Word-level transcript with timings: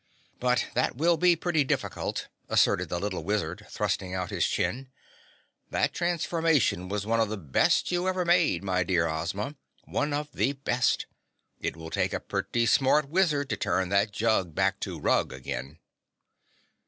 But 0.39 0.65
that 0.73 0.95
will 0.95 1.15
be 1.15 1.35
pretty 1.35 1.63
difficult," 1.63 2.27
asserted 2.49 2.89
the 2.89 2.99
little 2.99 3.23
Wizard, 3.23 3.67
thrusting 3.69 4.15
out 4.15 4.31
his 4.31 4.47
chin. 4.47 4.89
"That 5.69 5.93
transformation 5.93 6.89
was 6.89 7.05
one 7.05 7.19
of 7.19 7.29
the 7.29 7.37
best 7.37 7.91
you 7.91 8.07
ever 8.07 8.25
made, 8.25 8.63
my 8.63 8.81
dear 8.83 9.07
Ozma, 9.07 9.53
one 9.85 10.11
of 10.11 10.31
the 10.31 10.53
best. 10.53 11.05
It 11.59 11.77
will 11.77 11.91
take 11.91 12.13
a 12.13 12.19
pretty 12.19 12.65
smart 12.65 13.09
wizard 13.09 13.47
to 13.49 13.57
turn 13.57 13.89
that 13.89 14.11
jug 14.11 14.55
back 14.55 14.79
to 14.79 14.99
Rug 14.99 15.31
again." 15.31 15.77